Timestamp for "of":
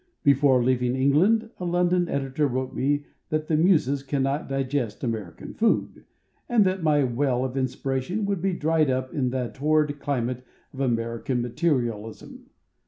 7.45-7.55, 10.73-10.79